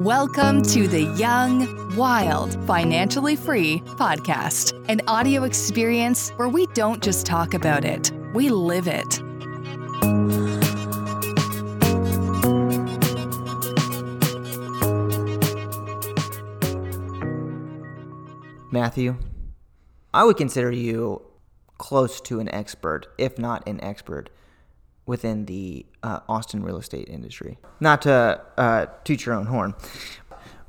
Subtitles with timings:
[0.00, 7.26] Welcome to the Young, Wild, Financially Free podcast, an audio experience where we don't just
[7.26, 9.20] talk about it, we live it.
[18.72, 19.18] Matthew,
[20.14, 21.20] I would consider you
[21.76, 24.30] close to an expert, if not an expert,
[25.10, 27.58] within the uh, Austin real estate industry.
[27.80, 29.74] Not to uh, toot your own horn.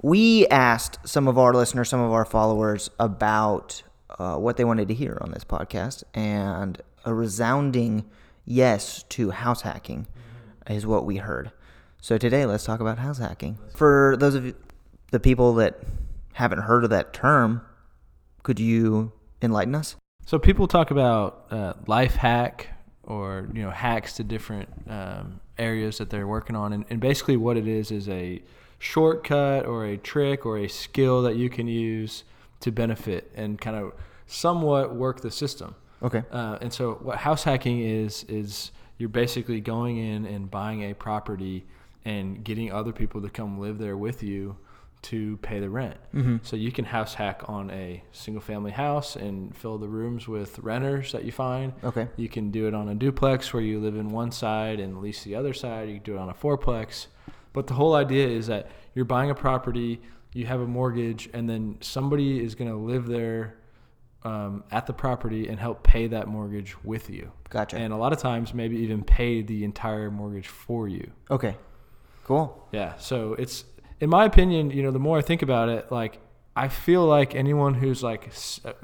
[0.01, 3.83] We asked some of our listeners, some of our followers about
[4.17, 8.09] uh, what they wanted to hear on this podcast, and a resounding
[8.43, 10.07] yes to house hacking
[10.67, 11.51] is what we heard.
[12.01, 13.59] So today, let's talk about house hacking.
[13.75, 14.55] For those of you,
[15.11, 15.79] the people that
[16.33, 17.61] haven't heard of that term,
[18.41, 19.97] could you enlighten us?
[20.25, 22.69] So people talk about uh, life hack
[23.11, 27.35] or you know hacks to different um, areas that they're working on, and, and basically
[27.35, 28.41] what it is is a
[28.79, 32.23] shortcut or a trick or a skill that you can use
[32.61, 33.91] to benefit and kind of
[34.27, 35.75] somewhat work the system.
[36.01, 36.23] Okay.
[36.31, 40.93] Uh, and so what house hacking is is you're basically going in and buying a
[40.93, 41.65] property
[42.05, 44.55] and getting other people to come live there with you
[45.03, 45.97] to pay the rent.
[46.13, 46.37] Mm-hmm.
[46.43, 50.59] So you can house hack on a single family house and fill the rooms with
[50.59, 51.73] renters that you find.
[51.83, 52.07] Okay.
[52.17, 55.23] You can do it on a duplex where you live in one side and lease
[55.23, 55.89] the other side.
[55.89, 57.07] You can do it on a fourplex.
[57.53, 60.01] But the whole idea is that you're buying a property,
[60.33, 63.57] you have a mortgage, and then somebody is going to live there
[64.23, 67.31] um, at the property and help pay that mortgage with you.
[67.49, 67.75] Gotcha.
[67.75, 71.11] And a lot of times, maybe even pay the entire mortgage for you.
[71.29, 71.57] Okay.
[72.23, 72.67] Cool.
[72.71, 72.95] Yeah.
[72.97, 73.65] So it's,
[74.01, 76.19] in my opinion, you know, the more I think about it, like
[76.55, 78.27] I feel like anyone who's like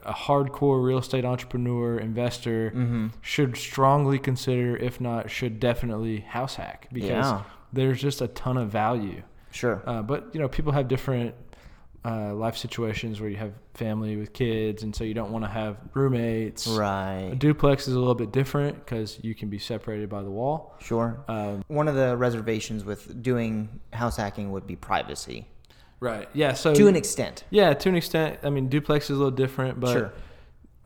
[0.05, 3.07] a hardcore real estate entrepreneur, investor, Mm-hmm.
[3.21, 7.41] should strongly consider, if not, should definitely house hack because Yeah.
[7.73, 9.21] there's just a ton of value.
[9.51, 9.81] Sure.
[9.85, 11.33] Uh, but you know, people have different
[12.07, 15.49] uh, life situations where you have family with kids, and so you don't want to
[15.49, 16.65] have roommates.
[16.67, 17.35] A right.
[17.37, 20.73] duplex is a little bit different because you can be separated by the wall.
[20.79, 21.19] Sure.
[21.27, 25.47] Um, One of the reservations with doing house hacking would be privacy
[25.99, 26.29] right.
[26.33, 26.53] Yeah.
[26.53, 27.43] So to an extent.
[27.49, 28.39] Yeah, to an extent.
[28.43, 30.13] I mean, duplex is a little different, but Sure.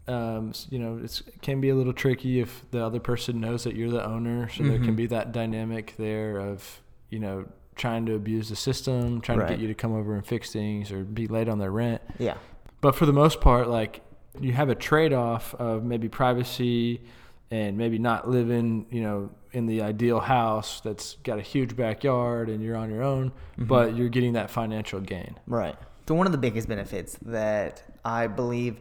[0.08, 3.76] um, you know, it can be a little tricky if the other person knows that
[3.76, 4.50] you're the owner.
[4.50, 4.86] So there Mhm.
[4.86, 7.46] can be that dynamic there of you know
[7.82, 10.92] trying to abuse the system, trying to get you to come over and fix things
[10.92, 12.02] or be late on their rent.
[12.20, 12.38] Yeah.
[12.80, 14.02] But for the most part, like
[14.40, 17.02] you have a trade off of maybe privacy
[17.50, 22.48] and maybe not living, you know, in the ideal house that's got a huge backyard
[22.50, 23.66] and you're on your own, Mm-hmm.
[23.66, 25.38] but you're getting that financial gain.
[25.48, 25.76] Right.
[26.08, 28.80] So one of the biggest benefits that I believe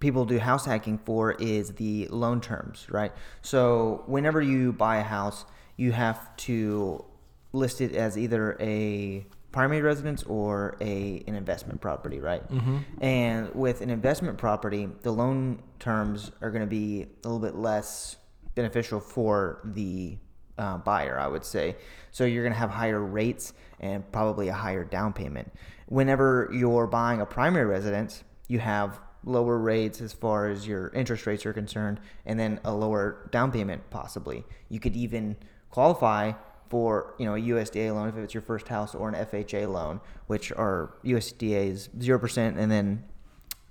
[0.00, 3.12] people do house hacking for is the loan terms, right?
[3.42, 5.44] So whenever you buy a house,
[5.76, 7.04] you have to
[7.52, 12.48] list it as either a primary residence or a an investment property, right?
[12.50, 12.78] Mm-hmm.
[13.02, 17.56] And with an investment property, the loan terms are going to be a little bit
[17.56, 18.16] less
[18.54, 20.18] beneficial for the
[20.58, 21.76] uh, buyer, I would say.
[22.10, 25.50] So you're going to have higher rates and probably a higher down payment.
[25.86, 31.26] Whenever you're buying a primary residence, you have lower rates as far as your interest
[31.26, 34.44] rates are concerned, and then a lower down payment possibly.
[34.68, 35.36] You could even
[35.70, 36.32] qualify
[36.70, 40.00] for you know a USDA loan if it's your first house or an FHA loan,
[40.28, 43.04] which are USDA is zero percent, and then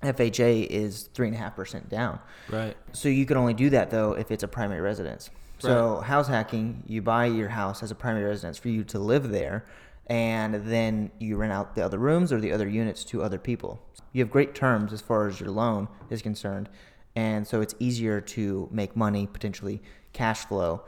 [0.03, 2.19] FHA is three and a half percent down.
[2.49, 2.75] Right.
[2.91, 5.31] So you can only do that though if it's a primary residence.
[5.61, 9.29] So house hacking, you buy your house as a primary residence for you to live
[9.29, 9.65] there,
[10.07, 13.81] and then you rent out the other rooms or the other units to other people.
[14.13, 16.69] You have great terms as far as your loan is concerned,
[17.15, 19.81] and so it's easier to make money potentially
[20.13, 20.83] cash flow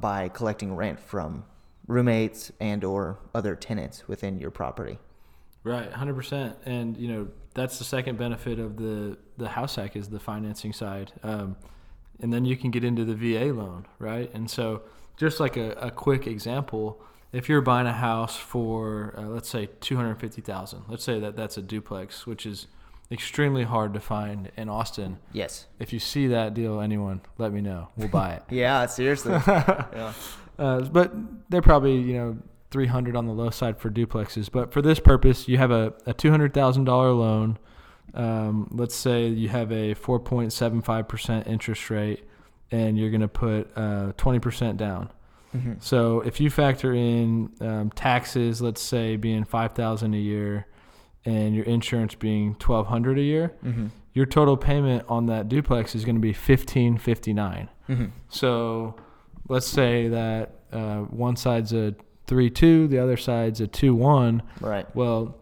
[0.00, 1.44] by collecting rent from
[1.86, 4.98] roommates and or other tenants within your property.
[5.62, 9.96] Right, hundred percent, and you know that's the second benefit of the the house hack
[9.96, 11.56] is the financing side, um,
[12.20, 14.30] and then you can get into the VA loan, right?
[14.34, 14.82] And so,
[15.16, 17.00] just like a, a quick example,
[17.32, 21.18] if you're buying a house for uh, let's say two hundred fifty thousand, let's say
[21.20, 22.66] that that's a duplex, which is
[23.10, 25.18] extremely hard to find in Austin.
[25.32, 25.66] Yes.
[25.78, 27.88] If you see that deal, anyone, let me know.
[27.96, 28.42] We'll buy it.
[28.50, 29.32] Yeah, seriously.
[29.46, 30.12] yeah.
[30.58, 31.12] Uh, but
[31.50, 32.38] they're probably you know
[32.70, 34.50] 300 on the low side for duplexes.
[34.50, 37.58] But for this purpose, you have a, a $200,000 loan.
[38.14, 42.24] Um, let's say you have a 4.75% interest rate,
[42.70, 45.10] and you're going to put uh, 20% down.
[45.54, 45.80] Mhm.
[45.82, 50.66] So if you factor in um, taxes, let's say being 5,000 a year,
[51.24, 53.90] and your insurance being 1,200 a year, Mhm.
[54.12, 57.68] your total payment on that duplex is going to be 1559.
[57.88, 58.10] Mhm.
[58.28, 58.96] So
[59.48, 61.94] let's say that uh, one side's a
[62.26, 64.42] three two, the other side's a two one.
[64.60, 64.86] Right.
[64.96, 65.36] Well,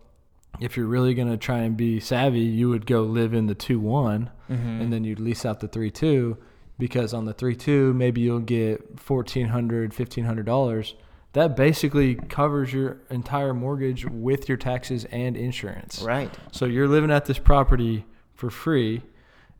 [0.60, 3.80] if you're really gonna try and be savvy, you would go live in the two
[3.80, 4.82] one, Mm-hmm.
[4.82, 6.36] and then you'd lease out the three two,
[6.78, 10.94] because on the three two maybe you'll get fourteen hundred, fifteen hundred dollars.
[11.32, 16.02] That basically covers your entire mortgage with your taxes and insurance.
[16.02, 16.30] Right.
[16.50, 18.04] So you're living at this property
[18.34, 19.00] for free,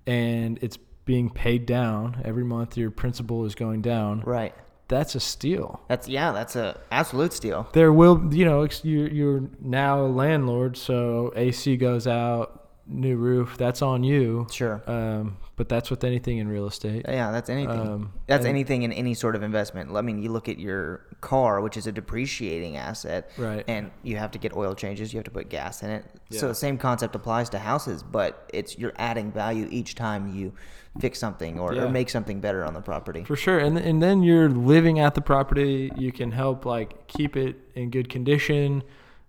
[0.06, 2.76] and it's being paid down every month.
[2.76, 4.22] Your principal is going down.
[4.24, 4.54] Right.
[4.88, 5.80] That's a steal.
[5.88, 6.32] That's yeah.
[6.32, 7.68] That's a absolute steal.
[7.72, 12.61] There will, you know, you're, you're now a landlord, so AC goes out,
[12.92, 13.56] new roof.
[13.58, 14.46] That's on you.
[14.50, 14.82] Sure.
[14.86, 17.04] Um, but that's with anything in real estate.
[17.08, 17.78] Yeah, that's anything.
[17.78, 19.94] Um, that's and- anything in any sort of investment.
[19.94, 23.64] I mean, you look at your car, which is a depreciating asset, Right.
[23.68, 25.12] And you have to get oil changes.
[25.12, 26.04] You have to put gas in it.
[26.30, 30.52] So the same concept applies to houses, but it's you're adding value each time you
[30.98, 31.84] fix something or, Yeah.
[31.84, 33.22] or make something better on the property.
[33.24, 35.90] For sure, and and then you're living at the property.
[35.96, 38.82] You can help like keep it in good condition,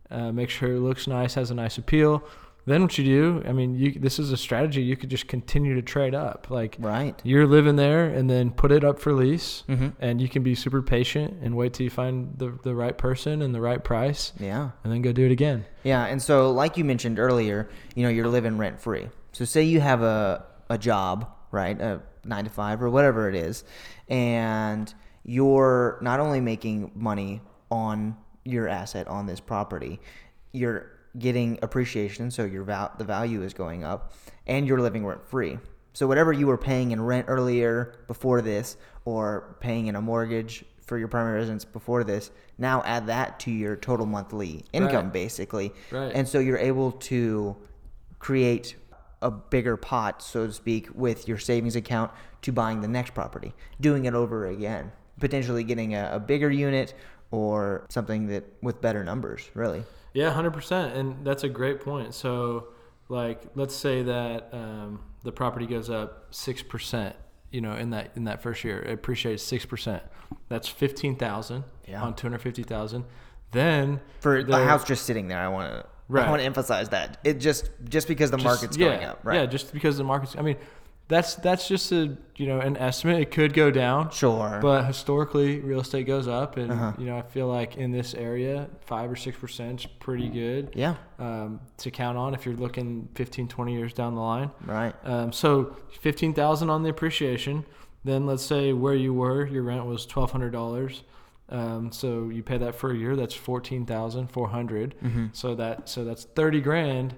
[0.10, 2.24] uh, make sure it looks nice, has a nice appeal.
[2.66, 3.44] Then what you do?
[3.46, 4.82] I mean, you this is a strategy.
[4.82, 6.50] You could just continue to trade up.
[6.50, 7.20] Like Right.
[7.24, 9.94] you're living there, and then put it up for lease, Mhm.
[10.00, 13.42] and you can be super patient and wait till you find the the right person
[13.42, 14.70] and the right price, Yeah.
[14.84, 15.66] and then go do it again.
[15.84, 19.10] Yeah, and so like you mentioned earlier, you know, you're living rent free.
[19.34, 23.36] So say you have a a job, right, a nine to five or whatever it
[23.36, 23.66] is,
[24.08, 24.94] and
[25.26, 28.16] you're not only making money on
[28.46, 30.00] your asset on this property,
[30.54, 30.88] you're
[31.18, 34.14] getting appreciation, so your val- the value is going up,
[34.48, 35.58] and you're living rent free.
[35.94, 40.66] So whatever you were paying in rent earlier before this, or paying in a mortgage
[40.86, 45.14] for your primary residence before this, now add that to your total monthly income, Right.
[45.14, 45.74] basically.
[45.92, 46.12] Right.
[46.14, 47.56] And so you're able to
[48.20, 48.76] create
[49.22, 52.12] a bigger pot, so to speak, with your savings account
[52.42, 56.94] to buying the next property, doing it over again, potentially getting a, a bigger unit
[57.32, 59.84] or something that with better numbers, really.
[60.14, 62.14] Yeah, hundred percent, and that's a great point.
[62.14, 62.68] So,
[63.10, 67.16] like, let's say that um, the property goes up six percent.
[67.52, 70.02] You know, in that in that first year, it appreciates six percent.
[70.50, 72.02] That's fifteen thousand Yeah.
[72.04, 73.06] on two hundred fifty thousand.
[73.52, 75.86] Then For the house just sitting there, I want to.
[76.10, 76.28] Right.
[76.28, 79.20] I want to emphasize that it just just because the just- market's yeah, going up,
[79.24, 79.40] right?
[79.42, 80.36] Yeah, just because the market's.
[80.36, 80.58] I mean,
[81.10, 83.20] that's that's just a you know an estimate.
[83.22, 84.10] It could go down.
[84.12, 84.60] Sure.
[84.62, 86.94] But historically, real estate goes up, and Uh-huh.
[86.98, 90.72] you know I feel like in this area, five or six percent is pretty good.
[90.76, 94.50] yeah, Um, to count on if you're looking 15, 20 years down the line.
[94.66, 94.96] right.
[95.04, 97.66] Um, so fifteen thousand on the appreciation.
[98.06, 101.04] Then let's say where you were, your rent was twelve hundred dollars.
[101.50, 103.16] Um, so you pay that for a year.
[103.16, 104.96] That's fourteen thousand four hundred.
[105.04, 105.28] Mm-hmm.
[105.34, 107.14] So that so that's thirty grand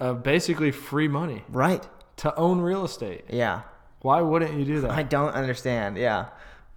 [0.00, 1.86] of basically free money Right.
[2.18, 3.24] To own real estate.
[3.30, 3.62] Yeah.
[4.00, 4.90] Why wouldn't you do that?
[4.90, 5.96] I don't understand.
[5.96, 6.26] Yeah.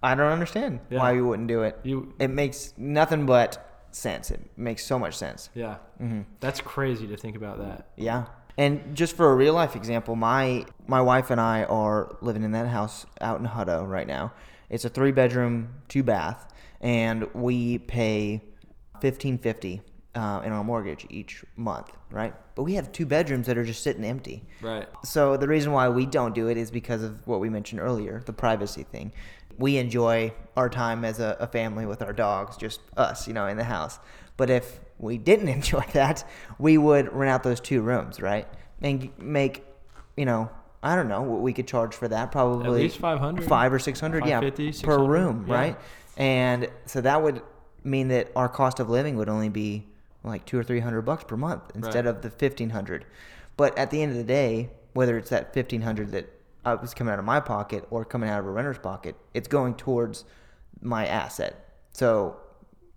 [0.02, 0.98] I don't understand Yeah.
[1.00, 1.78] why you wouldn't do it.
[1.82, 4.30] You It makes nothing but sense.
[4.30, 5.50] It makes so much sense.
[5.54, 5.76] yeah.
[6.00, 6.22] Mm-hmm.
[6.40, 7.88] That's crazy to think about that.
[7.96, 8.26] Yeah.
[8.58, 12.52] And just for a real life example, my my wife and I are living in
[12.52, 14.32] that house out in Hutto right now.
[14.70, 16.46] It's a three bedroom, two bath,
[16.80, 18.42] and we pay
[19.00, 19.82] fifteen fifty
[20.16, 22.34] uh, in our mortgage each month, right?
[22.54, 24.44] But we have two bedrooms that are just sitting empty.
[24.62, 24.88] Right.
[25.04, 28.22] So the reason why we don't do it is because of what we mentioned earlier,
[28.24, 29.12] the privacy thing.
[29.58, 33.46] We enjoy our time as a, a family with our dogs, just us, you know,
[33.46, 33.98] in the house.
[34.38, 36.24] But if we didn't enjoy that,
[36.58, 38.48] we would rent out those two rooms, right?
[38.80, 39.64] And make,
[40.16, 40.50] you know,
[40.82, 42.32] I don't know what we could charge for that.
[42.32, 45.54] Probably at least 500, five or six hundred, yeah, 550, per room, yeah.
[45.54, 45.78] right?
[46.16, 47.42] And so that would
[47.84, 49.86] mean that our cost of living would only be
[50.26, 52.14] like two or three hundred bucks per month instead Right.
[52.16, 53.04] of the fifteen hundred.
[53.56, 56.32] But at the end of the day, whether it's that fifteen hundred that
[56.64, 59.48] uh, was coming out of my pocket or coming out of a renter's pocket, it's
[59.48, 60.24] going towards
[60.80, 61.54] my asset.
[61.92, 62.36] So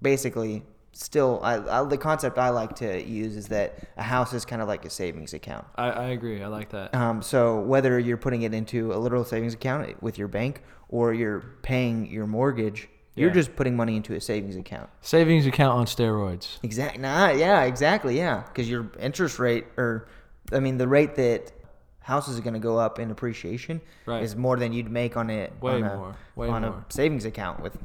[0.02, 4.44] basically, still, I, I, the concept I like to use is that a house is
[4.46, 5.66] kind of like a savings account.
[5.76, 6.42] I, I agree.
[6.44, 6.94] I like that.
[6.96, 11.14] Um, so whether you're putting it into a literal savings account with your bank or
[11.14, 14.89] you're paying your mortgage, you're just putting money into a savings account.
[15.01, 16.58] Savings account on steroids.
[16.63, 17.01] Exactly.
[17.01, 18.18] Nah, yeah, exactly.
[18.18, 20.08] Yeah, because your interest rate, or
[20.54, 21.51] I mean, the rate that
[22.00, 24.24] houses are going to go up in appreciation Right.
[24.24, 26.16] is more than you'd make on it Way on a, more.
[26.36, 26.72] Way on more.
[26.89, 27.78] a savings account with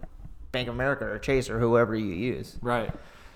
[0.52, 2.56] Bank of America or Chase or whoever you use.
[2.62, 2.90] Right.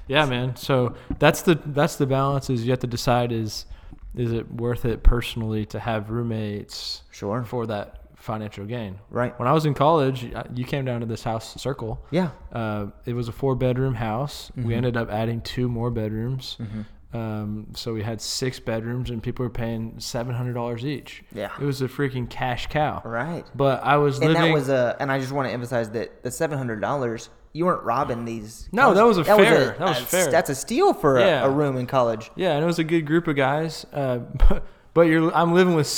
[0.06, 0.56] Yeah, man.
[0.56, 2.48] So that's the that's the balance.
[2.48, 3.66] Is you have to decide is
[4.14, 7.42] is it worth it personally to have roommates Sure.
[7.44, 8.98] for that financial gain?
[9.10, 9.38] Right.
[9.38, 12.00] When I was in college, you came down to this house circle.
[12.10, 12.30] Yeah.
[12.52, 14.50] Uh, it was a four bedroom house.
[14.56, 14.76] We Mhm.
[14.76, 16.56] ended up adding two more bedrooms.
[16.60, 16.84] Mhm.
[17.14, 21.24] Um, so we had six bedrooms, and people were paying seven hundred dollars each.
[21.32, 21.48] Yeah.
[21.58, 23.00] It was a freaking cash cow.
[23.04, 23.46] Right.
[23.54, 24.42] But I was And living.
[24.50, 27.64] that was a, and I just want to emphasize that the seven hundred dollars you
[27.64, 28.68] weren't robbing these.
[28.72, 30.30] No, that was a fair- that was a- fair.
[30.30, 31.44] That's a steal for Yeah.
[31.44, 32.30] a, a room in college.
[32.36, 33.86] Yeah, and it was a good group of guys.
[33.90, 34.64] Uh, but,
[34.98, 35.88] but you're I'm living with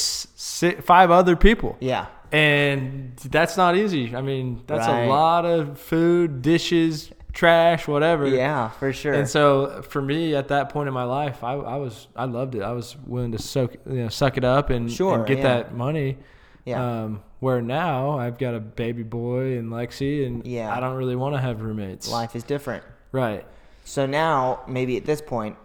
[0.82, 1.76] five other people.
[1.80, 2.06] Yeah.
[2.32, 4.14] And that's not easy.
[4.14, 5.04] I mean, that's Right.
[5.04, 8.26] a lot of food, dishes, trash, whatever.
[8.28, 9.14] Yeah, for sure.
[9.14, 12.54] And so for me at that point in my life, I, I was I loved
[12.54, 12.62] it.
[12.62, 15.44] I was willing to soak you know suck it up and, Sure, and get yeah.
[15.44, 16.18] that money.
[16.66, 16.84] Yeah.
[17.04, 20.76] Um, where now I've got a baby boy and Lexi, and Yeah.
[20.76, 22.10] I don't really want to have roommates.
[22.12, 22.84] Life is different.
[23.12, 23.46] Right.
[23.84, 25.56] So now, maybe at this point,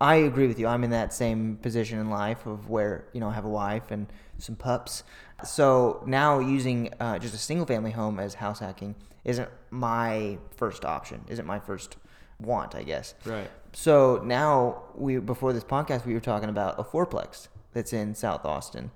[0.00, 0.66] I agree with you.
[0.66, 3.90] I'm in that same position in life of where you know I have a wife
[3.90, 4.06] and
[4.38, 5.02] some pups.
[5.44, 10.84] So now using uh, just a single family home as house hacking isn't my first
[10.84, 11.24] option.
[11.28, 11.96] Isn't my first
[12.40, 13.14] want, I guess.
[13.24, 13.50] Right.
[13.72, 18.44] So now we before this podcast we were talking about a fourplex that's in South
[18.44, 18.90] Austin,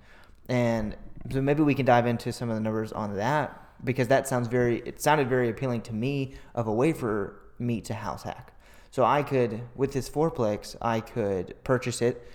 [0.49, 0.97] and
[1.31, 4.49] so maybe we can dive into some of the numbers on that because that sounds
[4.49, 8.52] very it sounded very appealing to me of a way for me to house hack.
[8.93, 12.29] So I could with this fourplex I could purchase it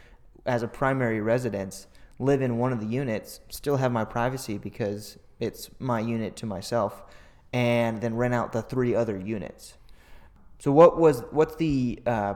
[0.46, 1.86] as a primary residence,
[2.20, 6.48] live in one of the units, still have my privacy because it's my unit to
[6.48, 7.04] myself,
[7.54, 9.78] and then rent out the three other units.
[10.58, 12.34] So what was what's the uh,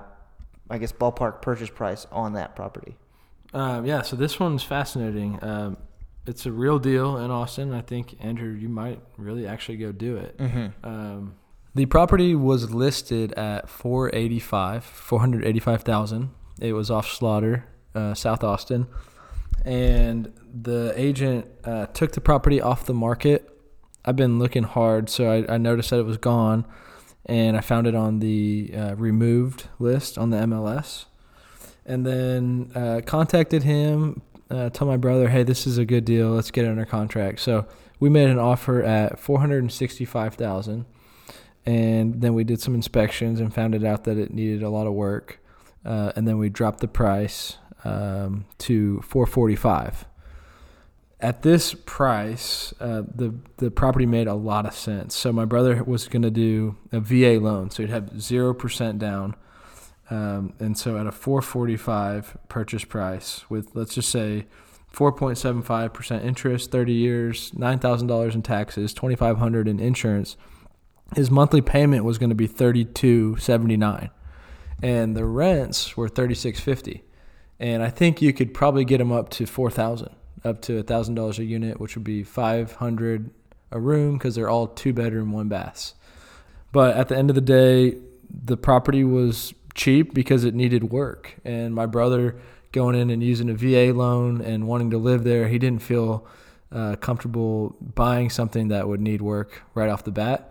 [0.70, 2.96] I guess ballpark purchase price on that property?
[3.56, 5.40] Um, yeah, so this one's fascinating.
[5.42, 5.78] Um,
[6.28, 7.74] it's a real deal in Austin.
[7.74, 10.36] I think Andrew, you might really actually go do it.
[10.84, 11.36] Um,
[11.74, 16.30] the property was listed at 485, 485,000.
[16.60, 18.88] It was off Slaughter, uh, South Austin,
[19.66, 23.48] and the agent uh, took the property off the market.
[24.04, 26.66] I've been looking hard, so I, I noticed that it was gone,
[27.26, 31.06] and I found it on the uh, removed list on the MLS
[31.86, 34.22] and then uh, contacted him.
[34.50, 36.30] Uh, told my brother, "Hey, this is a good deal.
[36.30, 37.66] Let's get it under contract." So
[38.00, 39.72] we made an offer at four hundred
[41.66, 44.70] and thousand, then we did some inspections and found it out that it needed a
[44.70, 45.40] lot of work,
[45.86, 50.06] uh, and then we dropped the price um, to four forty-five.
[51.20, 55.16] At this price, uh, the the property made a lot of sense.
[55.16, 59.00] So my brother was going to do a VA loan, so he'd have zero percent
[59.00, 59.36] down.
[60.10, 64.46] Um, and so at a 445 purchase price with let's just say
[64.94, 70.36] 4.75% interest, 30 years, $9,000 in taxes, 2500 in insurance,
[71.16, 74.10] his monthly payment was going to be 32.79
[74.82, 77.02] and the rents were 36.50.
[77.60, 80.10] And I think you could probably get them up to 4000,
[80.44, 83.30] up to $1,000 a unit, which would be 500
[83.74, 85.94] a room cuz they're all two bedroom, one baths.
[86.72, 87.98] But at the end of the day,
[88.30, 91.36] the property was cheap because it needed work.
[91.46, 92.36] And my brother
[92.72, 96.26] going in and using a VA loan and wanting to live there, he didn't feel
[96.72, 100.51] uh, comfortable buying something that would need work right off the bat.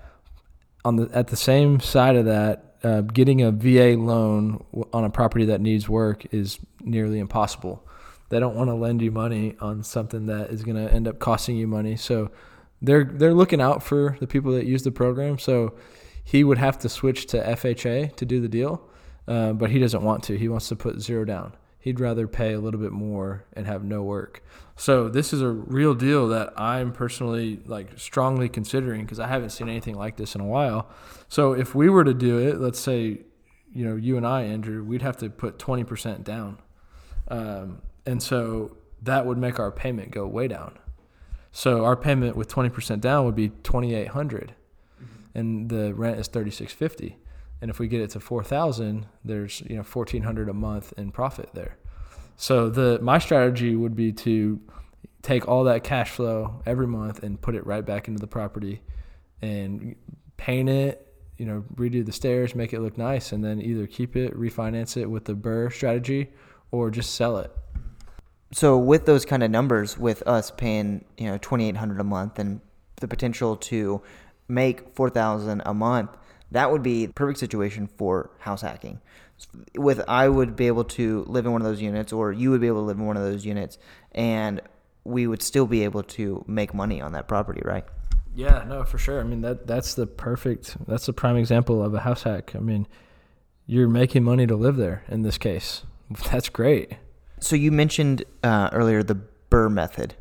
[0.84, 5.10] On the at the same side of that, uh, getting a VA loan on a
[5.10, 7.86] property that needs work is nearly impossible.
[8.30, 11.18] They don't want to lend you money on something that is going to end up
[11.18, 11.96] costing you money.
[11.96, 12.30] So
[12.80, 15.38] they're they're looking out for the people that use the program.
[15.38, 15.74] So
[16.24, 18.88] he would have to switch to FHA to do the deal,
[19.26, 20.38] uh, but he doesn't want to.
[20.38, 21.54] He wants to put zero down.
[21.80, 24.44] He'd rather pay a little bit more and have no work.
[24.76, 29.50] So this is a real deal that I'm personally like strongly considering because I haven't
[29.50, 30.88] seen anything like this in a while.
[31.28, 33.20] So if we were to do it, let's say,
[33.72, 36.58] you know, you and I, Andrew, we'd have to put 20% down,
[37.28, 40.78] um, and so that would make our payment go way down.
[41.52, 44.54] So our payment with 20% down would be 2800
[45.34, 47.16] and the rent is 3650
[47.60, 51.50] and if we get it to 4000 there's you know 1400 a month in profit
[51.54, 51.76] there.
[52.36, 54.60] So the my strategy would be to
[55.22, 58.80] take all that cash flow every month and put it right back into the property
[59.42, 59.94] and
[60.36, 64.16] paint it you know redo the stairs make it look nice and then either keep
[64.16, 66.30] it refinance it with the BRRRR strategy
[66.70, 67.50] or just sell it.
[68.52, 72.04] So with those kind of numbers, with us paying you know twenty eight hundred a
[72.04, 72.60] month and
[72.96, 74.02] the potential to
[74.48, 76.10] make four thousand a month,
[76.50, 79.00] that would be the perfect situation for house hacking.
[79.76, 82.60] With I would be able to live in one of those units, or you would
[82.60, 83.78] be able to live in one of those units,
[84.12, 84.60] and
[85.04, 87.84] we would still be able to make money on that property, right?
[88.34, 89.20] Yeah, no, for sure.
[89.20, 92.54] I mean that that's the perfect that's the prime example of a house hack.
[92.54, 92.86] I mean,
[93.66, 95.84] you're making money to live there in this case.
[96.30, 96.96] That's great.
[97.38, 100.14] So you mentioned uh, earlier the BRRRR method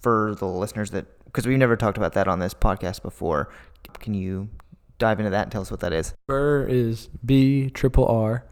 [0.00, 3.50] for the listeners that because we've never talked about that on this podcast before.
[3.98, 4.48] Can you
[5.00, 6.14] dive into that and tell us what that is?
[6.28, 8.44] BRRRR is B triple R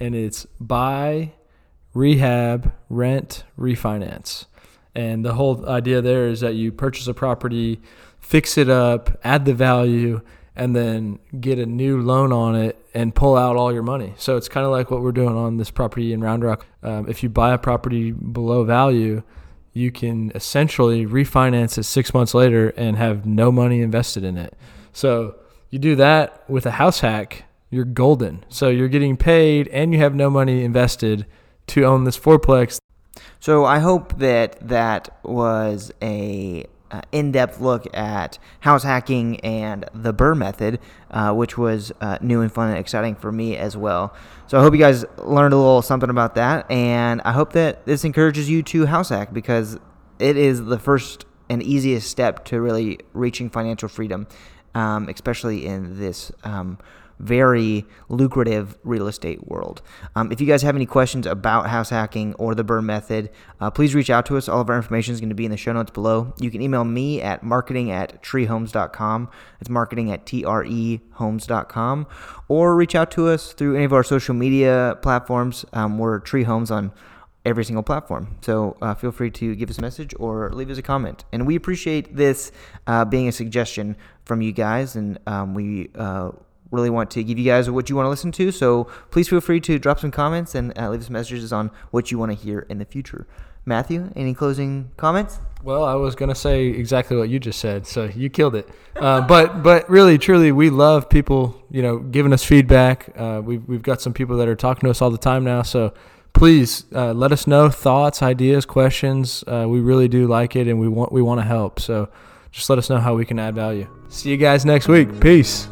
[0.00, 1.32] and it's buy,
[1.92, 4.46] rehab, rent, refinance.
[4.94, 7.80] And the whole idea there is that you purchase a property,
[8.18, 10.22] fix it up, add the value,
[10.54, 14.14] and then get a new loan on it and pull out all your money.
[14.16, 16.64] So it's kind of like what we're doing on this property in Round Rock.
[16.82, 19.22] Um, if you buy a property below value,
[19.74, 24.54] you can essentially refinance it six months later and have no money invested in it.
[24.94, 25.34] So
[25.70, 28.44] you do that with a house hack, you're golden.
[28.48, 31.26] So you're getting paid and you have no money invested
[31.68, 32.78] to own this fourplex.
[33.40, 40.14] So I hope that that was a uh, in-depth look at house hacking and the
[40.14, 40.80] BRRRR method,
[41.10, 44.14] uh, which was uh, new and fun and exciting for me as well.
[44.46, 47.86] So I hope you guys learned a little something about that, and I hope that
[47.86, 49.78] this encourages you to house hack because
[50.18, 54.26] it is the first and easiest step to really reaching financial freedom,
[54.76, 56.30] um, especially in this.
[56.44, 56.78] Um,
[57.18, 59.80] very lucrative real estate world.
[60.14, 63.70] Um, if you guys have any questions about house hacking or the BRRRR method, uh,
[63.70, 64.50] please reach out to us.
[64.50, 66.34] All of our information is going to be in the show notes below.
[66.38, 69.30] You can email me at marketing at trehomes.com.
[69.62, 72.06] It's marketing at trehomes.com.
[72.48, 75.64] Or reach out to us through any of our social media platforms.
[75.72, 76.92] Um, we're Tree Homes on
[77.46, 78.36] every single platform.
[78.42, 81.24] So uh, feel free to give us a message or leave us a comment.
[81.32, 82.52] And we appreciate this
[82.86, 86.32] uh, being a suggestion from you guys, and um, we uh,
[86.72, 88.50] really want to give you guys what you want to listen to.
[88.50, 92.10] So please feel free to drop some comments and uh, leave us messages on what
[92.10, 93.26] you want to hear in the future.
[93.68, 95.40] Matthew, any closing comments?
[95.64, 98.68] Well, I was gonna say exactly what you just said, so you killed it.
[98.94, 103.10] Uh, but but really, truly, we love people, you know, giving us feedback.
[103.16, 105.62] Uh, we've we've got some people that are talking to us all the time now,
[105.62, 105.92] so
[106.32, 109.44] please uh, let us know thoughts, ideas, questions.
[109.46, 111.80] Uh, we really do like it, and we want we want to help.
[111.80, 112.08] So
[112.50, 113.86] just let us know how we can add value.
[114.08, 115.20] See you guys next week.
[115.20, 115.68] Peace.